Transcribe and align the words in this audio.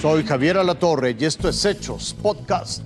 Soy 0.00 0.24
Javier 0.24 0.56
Alatorre 0.56 1.14
y 1.18 1.26
esto 1.26 1.50
es 1.50 1.62
Hechos 1.62 2.16
Podcast. 2.22 2.82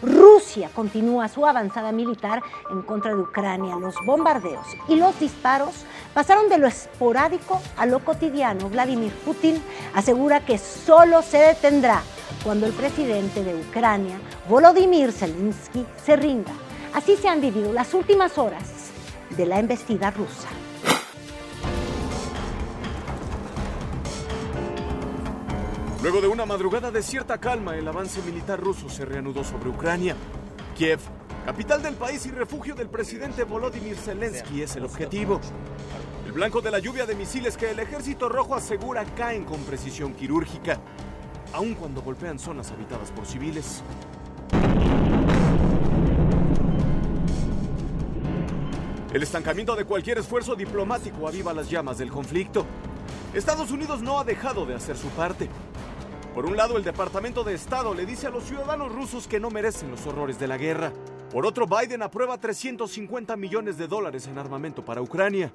Rusia 0.00 0.70
continúa 0.74 1.28
su 1.28 1.44
avanzada 1.44 1.92
militar 1.92 2.40
en 2.70 2.80
contra 2.80 3.14
de 3.14 3.20
Ucrania. 3.20 3.76
Los 3.76 3.94
bombardeos 4.06 4.66
y 4.88 4.96
los 4.96 5.20
disparos 5.20 5.74
pasaron 6.14 6.48
de 6.48 6.56
lo 6.56 6.66
esporádico 6.66 7.60
a 7.76 7.84
lo 7.84 7.98
cotidiano. 8.02 8.70
Vladimir 8.70 9.12
Putin 9.26 9.62
asegura 9.94 10.46
que 10.46 10.56
solo 10.56 11.20
se 11.20 11.36
detendrá 11.36 12.02
cuando 12.42 12.64
el 12.64 12.72
presidente 12.72 13.44
de 13.44 13.54
Ucrania, 13.54 14.18
Volodymyr 14.48 15.12
Zelensky, 15.12 15.84
se 16.02 16.16
rinda. 16.16 16.52
Así 16.94 17.16
se 17.16 17.28
han 17.28 17.42
vivido 17.42 17.70
las 17.74 17.92
últimas 17.92 18.38
horas 18.38 18.92
de 19.36 19.44
la 19.44 19.58
embestida 19.58 20.10
rusa. 20.10 20.48
Luego 26.02 26.20
de 26.20 26.28
una 26.28 26.44
madrugada 26.44 26.90
de 26.90 27.02
cierta 27.02 27.38
calma, 27.38 27.76
el 27.76 27.88
avance 27.88 28.20
militar 28.22 28.60
ruso 28.60 28.88
se 28.88 29.04
reanudó 29.04 29.42
sobre 29.42 29.70
Ucrania. 29.70 30.14
Kiev, 30.76 31.00
capital 31.46 31.82
del 31.82 31.94
país 31.94 32.26
y 32.26 32.30
refugio 32.30 32.74
del 32.74 32.88
presidente 32.88 33.44
Volodymyr 33.44 33.96
Zelensky, 33.96 34.62
es 34.62 34.76
el 34.76 34.84
objetivo. 34.84 35.40
El 36.26 36.32
blanco 36.32 36.60
de 36.60 36.70
la 36.70 36.80
lluvia 36.80 37.06
de 37.06 37.14
misiles 37.14 37.56
que 37.56 37.70
el 37.70 37.78
ejército 37.78 38.28
rojo 38.28 38.54
asegura 38.54 39.04
caen 39.16 39.44
con 39.44 39.58
precisión 39.62 40.12
quirúrgica, 40.12 40.78
aun 41.54 41.74
cuando 41.74 42.02
golpean 42.02 42.38
zonas 42.38 42.70
habitadas 42.70 43.10
por 43.10 43.24
civiles. 43.24 43.82
El 49.14 49.22
estancamiento 49.22 49.74
de 49.74 49.86
cualquier 49.86 50.18
esfuerzo 50.18 50.54
diplomático 50.54 51.26
aviva 51.26 51.54
las 51.54 51.70
llamas 51.70 51.96
del 51.96 52.10
conflicto. 52.10 52.66
Estados 53.32 53.70
Unidos 53.70 54.02
no 54.02 54.20
ha 54.20 54.24
dejado 54.24 54.66
de 54.66 54.74
hacer 54.74 54.96
su 54.96 55.08
parte. 55.08 55.48
Por 56.36 56.44
un 56.44 56.54
lado, 56.54 56.76
el 56.76 56.84
Departamento 56.84 57.44
de 57.44 57.54
Estado 57.54 57.94
le 57.94 58.04
dice 58.04 58.26
a 58.26 58.30
los 58.30 58.44
ciudadanos 58.44 58.92
rusos 58.92 59.26
que 59.26 59.40
no 59.40 59.48
merecen 59.48 59.90
los 59.90 60.06
horrores 60.06 60.38
de 60.38 60.46
la 60.46 60.58
guerra. 60.58 60.92
Por 61.32 61.46
otro, 61.46 61.66
Biden 61.66 62.02
aprueba 62.02 62.36
350 62.36 63.34
millones 63.36 63.78
de 63.78 63.88
dólares 63.88 64.26
en 64.26 64.36
armamento 64.36 64.84
para 64.84 65.00
Ucrania. 65.00 65.50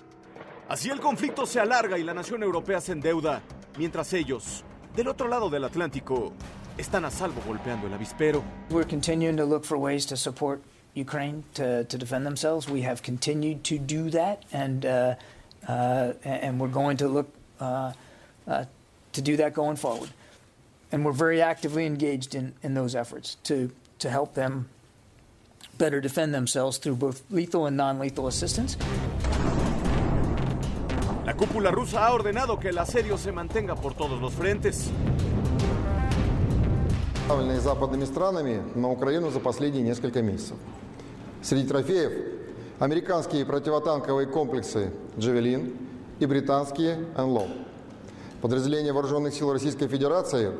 Así 0.68 0.90
el 0.90 1.00
conflicto 1.00 1.46
se 1.46 1.60
alarga 1.60 2.00
y 2.00 2.04
la 2.04 2.16
nación 2.16 2.42
europea 2.42 2.82
se 2.82 2.94
endeuda, 2.94 3.44
mientras 3.78 4.12
ellos, 4.14 4.64
del 4.96 5.10
otro 5.10 5.28
lado 5.28 5.52
del 5.52 5.66
Atlántico, 5.66 6.34
están 6.80 7.06
a 7.06 7.12
salvo 7.12 7.44
golpeando 7.46 7.86
el 7.86 7.94
avispero. 7.94 8.42
We're 8.72 8.90
continuing 8.90 9.38
to 9.38 9.46
look 9.46 9.64
for 9.66 9.78
ways 9.78 10.08
to 10.08 10.18
support 10.18 10.64
Ukraine 10.96 11.44
to, 11.54 11.84
defend 11.84 12.26
themselves. 12.26 12.68
We 12.68 12.82
have 12.88 13.04
continued 13.04 13.64
to 13.66 13.78
do 13.78 14.10
that, 14.10 14.46
and 14.52 14.84
uh, 14.84 15.16
uh, 15.68 16.14
we're 16.58 16.74
going 16.74 16.98
to 16.98 17.08
look 17.08 17.28
uh, 17.60 17.94
uh 18.48 18.66
to 19.12 19.22
do 19.22 19.38
that 19.38 19.54
going 19.54 19.76
forward. 19.76 20.10
And 20.92 21.06
we're 21.06 21.12
very 21.12 21.42
actively 21.42 21.86
engaged 21.86 22.36
in, 22.36 22.54
in 22.64 22.74
those 22.74 22.96
efforts 22.96 23.36
to, 23.44 23.72
to 24.00 24.10
help 24.10 24.34
them 24.34 24.68
better 25.78 26.02
defend 26.02 26.34
themselves 26.34 26.78
through 26.78 26.96
both 26.96 27.24
lethal 27.30 27.66
and 27.66 27.78
non-lethal 27.78 28.28
assistance. 28.28 28.78
La 31.26 31.34
cúpula 31.34 31.72
rusa 31.72 32.06
ha 32.06 32.14
ordenado 32.14 32.60
que 32.60 32.70
el 32.70 32.78
asedio 32.78 33.18
se 33.18 33.32
mantenga 33.32 33.76
por 33.76 33.94
todos 33.94 34.20
los 34.22 34.34
frentes. 34.34 34.90
западными 37.62 38.06
странами 38.06 38.62
на 38.76 38.90
Украину 38.90 39.30
за 39.30 39.40
последние 39.40 39.84
несколько 39.84 40.22
месяцев. 40.22 40.58
Среди 41.42 41.68
трофеев 41.68 42.12
американские 42.80 43.46
противотанковые 43.46 44.28
комплексы 44.28 44.92
«Джавелин» 45.18 45.74
и 46.20 46.26
британские 46.26 47.06
«Энлоу». 47.18 47.48
Подразделения 48.42 48.92
Вооруженных 48.92 49.34
сил 49.34 49.54
Российской 49.54 49.88
Федерации 49.88 50.52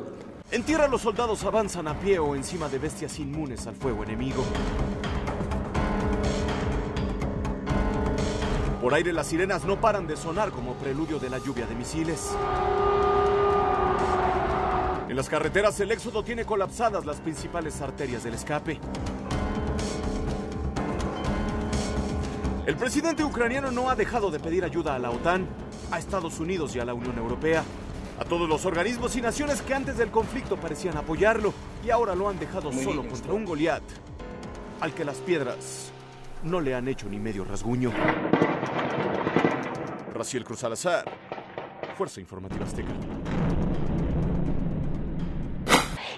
En 0.52 0.64
tierra 0.64 0.86
los 0.86 1.00
soldados 1.00 1.44
avanzan 1.44 1.88
a 1.88 1.98
pie 1.98 2.18
o 2.18 2.34
encima 2.34 2.68
de 2.68 2.78
bestias 2.78 3.18
inmunes 3.18 3.66
al 3.66 3.74
fuego 3.74 4.04
enemigo. 4.04 4.44
Por 8.82 8.92
aire 8.92 9.14
las 9.14 9.28
sirenas 9.28 9.64
no 9.64 9.80
paran 9.80 10.06
de 10.06 10.14
sonar 10.14 10.50
como 10.50 10.74
preludio 10.74 11.18
de 11.18 11.30
la 11.30 11.38
lluvia 11.38 11.64
de 11.64 11.74
misiles. 11.74 12.36
En 15.08 15.16
las 15.16 15.30
carreteras 15.30 15.80
el 15.80 15.90
éxodo 15.90 16.22
tiene 16.22 16.44
colapsadas 16.44 17.06
las 17.06 17.18
principales 17.22 17.80
arterias 17.80 18.22
del 18.22 18.34
escape. 18.34 18.78
El 22.66 22.76
presidente 22.76 23.24
ucraniano 23.24 23.70
no 23.70 23.88
ha 23.88 23.94
dejado 23.94 24.30
de 24.30 24.38
pedir 24.38 24.64
ayuda 24.64 24.96
a 24.96 24.98
la 24.98 25.10
OTAN, 25.10 25.46
a 25.90 25.98
Estados 25.98 26.40
Unidos 26.40 26.76
y 26.76 26.78
a 26.78 26.84
la 26.84 26.92
Unión 26.92 27.16
Europea 27.16 27.64
a 28.22 28.24
todos 28.24 28.48
los 28.48 28.64
organismos 28.66 29.16
y 29.16 29.20
naciones 29.20 29.62
que 29.62 29.74
antes 29.74 29.96
del 29.96 30.12
conflicto 30.12 30.56
parecían 30.56 30.96
apoyarlo 30.96 31.52
y 31.84 31.90
ahora 31.90 32.14
lo 32.14 32.28
han 32.28 32.38
dejado 32.38 32.72
solo 32.72 33.04
contra 33.08 33.32
un 33.32 33.44
Goliat 33.44 33.82
al 34.80 34.94
que 34.94 35.04
las 35.04 35.16
piedras 35.16 35.90
no 36.44 36.60
le 36.60 36.72
han 36.76 36.86
hecho 36.86 37.08
ni 37.08 37.18
medio 37.18 37.44
rasguño. 37.44 37.92
Raciel 40.14 40.44
Cruz 40.44 40.60
Salazar, 40.60 41.04
Fuerza 41.96 42.20
Informativa 42.20 42.64
Azteca. 42.64 42.92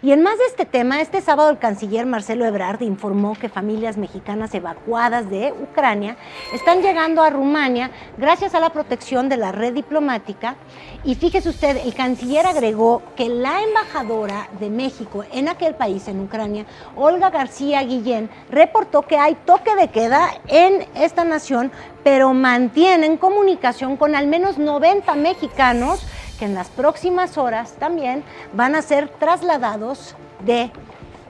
Y 0.05 0.13
en 0.13 0.23
más 0.23 0.37
de 0.37 0.45
este 0.45 0.67
tema, 0.67 1.01
este 1.01 1.23
sábado 1.23 1.49
el 1.49 1.57
canciller 1.57 2.05
Marcelo 2.05 2.45
Ebrard 2.45 2.83
informó 2.83 3.33
que 3.41 3.49
familias 3.49 3.97
mexicanas 3.97 4.53
evacuadas 4.53 5.31
de 5.31 5.55
Ucrania 5.63 6.19
están 6.53 6.83
llegando 6.83 7.23
a 7.23 7.31
Rumania 7.31 7.91
gracias 8.19 8.55
a 8.55 8.61
la 8.61 8.69
protección 8.69 9.31
de 9.31 9.39
la 9.39 9.51
red 9.51 9.73
diplomática. 9.73 10.57
Y 11.05 11.15
fíjese 11.15 11.49
usted, 11.49 11.79
el 11.87 11.95
canciller 11.95 12.45
agregó 12.45 13.01
que 13.17 13.31
la 13.31 13.63
embajadora 13.63 14.51
de 14.61 14.69
México 14.69 15.25
en 15.33 15.49
aquel 15.49 15.75
país, 15.75 16.07
en 16.07 16.21
Ucrania, 16.21 16.67
Olga 16.97 17.31
García 17.31 17.83
Guillén, 17.83 18.29
reportó 18.51 19.01
que 19.01 19.17
hay 19.17 19.35
toque 19.47 19.75
de 19.75 19.89
queda 19.89 20.33
en 20.49 20.87
esta 20.97 21.25
nación, 21.25 21.73
pero 22.03 22.35
mantienen 22.35 23.17
comunicación 23.17 23.97
con 23.97 24.15
al 24.15 24.27
menos 24.27 24.59
90 24.59 25.15
mexicanos 25.15 26.07
que 26.39 26.45
en 26.45 26.55
las 26.55 26.69
próximas 26.69 27.39
horas 27.39 27.75
también 27.79 28.25
van 28.53 28.75
a 28.75 28.83
ser 28.83 29.09
trasladados 29.09 30.15
de 30.41 30.71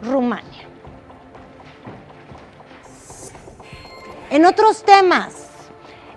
Rumania. 0.02 0.64
En 4.30 4.46
otros 4.46 4.82
temas, 4.82 5.43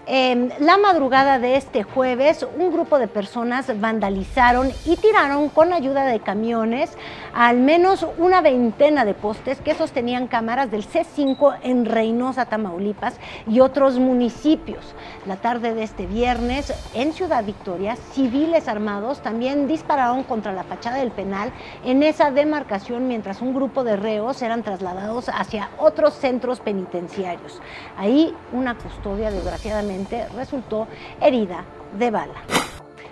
la 0.08 0.78
madrugada 0.78 1.38
de 1.38 1.58
este 1.58 1.84
jueves, 1.84 2.48
un 2.58 2.72
grupo 2.72 2.98
de 2.98 3.10
personas 3.10 3.78
vandalizaron 3.78 4.72
y 4.86 4.96
tiraron 4.96 5.50
con 5.50 5.74
ayuda 5.74 6.06
de 6.06 6.22
camiones 6.22 6.98
al 7.34 7.58
menos 7.58 8.08
una 8.18 8.40
veintena 8.40 9.04
de 9.04 9.14
postes 9.14 9.60
que 9.60 9.76
sostenían 9.76 10.28
cámaras 10.28 10.72
del 10.72 10.88
C5 10.88 11.58
en 11.62 11.86
Reynosa, 11.86 12.46
Tamaulipas 12.46 13.20
y 13.48 13.60
otros 13.60 14.00
municipios. 14.00 14.96
La 15.26 15.36
tarde 15.36 15.74
de 15.74 15.84
este 15.84 16.08
viernes, 16.08 16.74
en 16.94 17.12
Ciudad 17.12 17.44
Victoria, 17.44 17.98
civiles 18.14 18.70
armados 18.70 19.22
también 19.22 19.68
dispararon 19.68 20.24
contra 20.24 20.54
la 20.54 20.64
fachada 20.64 20.98
del 20.98 21.12
penal 21.12 21.52
en 21.84 22.02
esa 22.02 22.32
demarcación 22.32 23.10
mientras 23.10 23.42
un 23.42 23.54
grupo 23.54 23.84
de 23.84 23.98
reos 23.98 24.42
eran 24.42 24.64
trasladados 24.64 25.28
hacia 25.28 25.70
otros 25.78 26.14
centros 26.14 26.62
penitenciarios. 26.62 27.62
Ahí 27.98 28.34
una 28.54 28.76
custodia, 28.76 29.32
desgraciadamente, 29.32 29.97
resultó 30.36 30.88
herida 31.22 31.64
de 31.98 32.12
bala. 32.12 32.44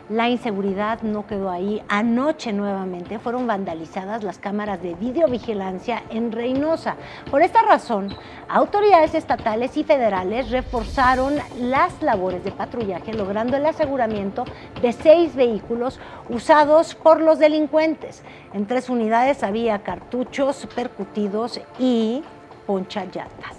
La 0.10 0.30
inseguridad 0.30 1.02
no 1.02 1.26
quedó 1.26 1.50
ahí. 1.50 1.82
Anoche 1.88 2.54
nuevamente 2.54 3.18
fueron 3.18 3.48
vandalizadas 3.48 4.24
las 4.24 4.38
cámaras 4.38 4.80
de 4.84 4.94
videovigilancia 4.94 6.04
en 6.12 6.32
Reynosa. 6.32 6.96
Por 7.32 7.42
esta 7.42 7.64
razón, 7.64 8.14
autoridades 8.48 9.16
estatales 9.16 9.76
y 9.78 9.84
federales 9.84 10.52
reforzaron 10.52 11.38
las 11.60 12.04
labores 12.04 12.44
de 12.44 12.52
patrullaje, 12.52 13.14
logrando 13.14 13.58
el 13.58 13.66
aseguramiento 13.66 14.46
de 14.80 14.94
seis 14.94 15.36
vehículos 15.36 16.00
usados 16.30 16.94
por 16.94 17.20
los 17.20 17.40
delincuentes. 17.40 18.22
En 18.54 18.68
tres 18.68 18.92
unidades 18.92 19.42
había 19.42 19.80
cartuchos 19.80 20.68
percutidos 20.76 21.60
y 21.80 22.24
ponchayatas 22.68 23.55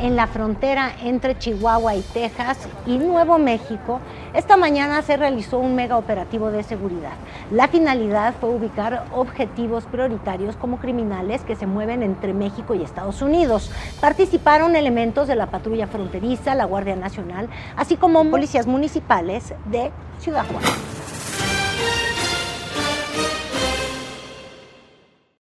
en 0.00 0.16
la 0.16 0.26
frontera 0.26 0.92
entre 1.02 1.38
Chihuahua 1.38 1.94
y 1.94 2.00
Texas 2.00 2.58
y 2.86 2.98
Nuevo 2.98 3.38
México, 3.38 4.00
esta 4.32 4.56
mañana 4.56 5.02
se 5.02 5.16
realizó 5.16 5.58
un 5.58 5.74
mega 5.74 5.96
operativo 5.96 6.50
de 6.50 6.62
seguridad. 6.62 7.12
La 7.50 7.68
finalidad 7.68 8.34
fue 8.40 8.50
ubicar 8.50 9.06
objetivos 9.12 9.84
prioritarios 9.84 10.56
como 10.56 10.78
criminales 10.78 11.42
que 11.42 11.56
se 11.56 11.66
mueven 11.66 12.02
entre 12.02 12.34
México 12.34 12.74
y 12.74 12.82
Estados 12.82 13.22
Unidos. 13.22 13.70
Participaron 14.00 14.76
elementos 14.76 15.28
de 15.28 15.36
la 15.36 15.46
patrulla 15.46 15.86
fronteriza, 15.86 16.54
la 16.54 16.64
Guardia 16.64 16.96
Nacional, 16.96 17.48
así 17.76 17.96
como 17.96 18.24
policías 18.30 18.66
municipales 18.66 19.54
de 19.66 19.90
Ciudad 20.20 20.44
Juárez. 20.46 20.93